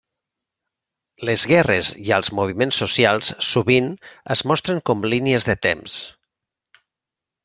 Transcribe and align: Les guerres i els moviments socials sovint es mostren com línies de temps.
Les 1.29 1.41
guerres 1.49 1.89
i 2.05 2.13
els 2.17 2.31
moviments 2.39 2.79
socials 2.83 3.29
sovint 3.47 3.91
es 4.37 4.43
mostren 4.53 4.79
com 4.91 5.05
línies 5.15 5.45
de 5.51 5.55
temps. 5.67 5.99